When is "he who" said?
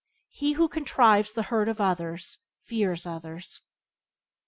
0.29-0.67